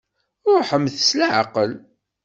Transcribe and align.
Ṛuḥemt 0.55 0.95
s 1.07 1.09
leɛqel. 1.19 1.71